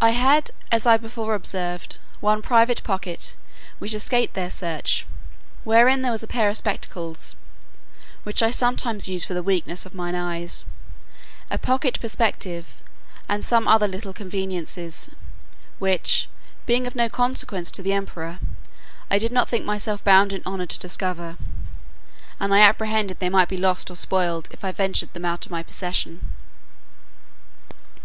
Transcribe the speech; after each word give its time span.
I 0.00 0.10
had 0.10 0.50
as 0.72 0.84
I 0.84 0.96
before 0.96 1.36
observed, 1.36 1.98
one 2.18 2.42
private 2.42 2.82
pocket, 2.82 3.36
which 3.78 3.94
escaped 3.94 4.34
their 4.34 4.50
search, 4.50 5.06
wherein 5.62 6.02
there 6.02 6.10
was 6.10 6.24
a 6.24 6.26
pair 6.26 6.48
of 6.48 6.56
spectacles 6.56 7.36
(which 8.24 8.42
I 8.42 8.50
sometimes 8.50 9.06
use 9.06 9.24
for 9.24 9.34
the 9.34 9.42
weakness 9.44 9.86
of 9.86 9.94
my 9.94 10.10
eyes,) 10.12 10.64
a 11.52 11.56
pocket 11.56 12.00
perspective, 12.00 12.82
and 13.28 13.44
some 13.44 13.68
other 13.68 13.86
little 13.86 14.12
conveniences; 14.12 15.08
which, 15.78 16.28
being 16.66 16.88
of 16.88 16.96
no 16.96 17.08
consequence 17.08 17.70
to 17.70 17.80
the 17.84 17.92
emperor, 17.92 18.40
I 19.08 19.20
did 19.20 19.30
not 19.30 19.48
think 19.48 19.64
myself 19.64 20.02
bound 20.02 20.32
in 20.32 20.42
honour 20.46 20.66
to 20.66 20.78
discover, 20.80 21.36
and 22.40 22.52
I 22.52 22.58
apprehended 22.62 23.20
they 23.20 23.30
might 23.30 23.48
be 23.48 23.56
lost 23.56 23.88
or 23.88 23.94
spoiled 23.94 24.48
if 24.50 24.64
I 24.64 24.72
ventured 24.72 25.12
them 25.12 25.24
out 25.24 25.46
of 25.46 25.52
my 25.52 25.62
possession. 25.62 26.28